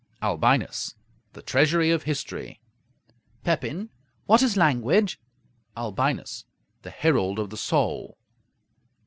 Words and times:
Albinus 0.23 0.95
The 1.33 1.43
treasury 1.43 1.91
of 1.91 2.01
history. 2.01 2.59
Pepin 3.43 3.91
What 4.25 4.41
is 4.41 4.57
language? 4.57 5.19
Albinus 5.77 6.43
The 6.81 6.89
herald 6.89 7.37
of 7.37 7.51
the 7.51 7.55
soul. 7.57 8.17